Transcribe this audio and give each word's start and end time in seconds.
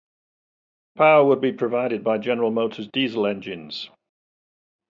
Power 0.97 1.25
would 1.25 1.41
be 1.41 1.51
provided 1.51 2.03
by 2.03 2.17
General 2.17 2.49
Motors 2.49 2.87
diesel 2.91 3.27
engines. 3.27 3.91